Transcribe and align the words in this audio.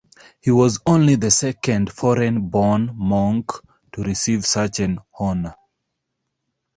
He 0.39 0.49
was 0.49 0.79
only 0.87 1.13
the 1.13 1.29
second 1.29 1.91
foreign-born 1.93 2.95
monk 2.97 3.51
to 3.91 4.01
receive 4.01 4.47
such 4.47 4.79
an 4.79 4.97
honour. 5.19 5.53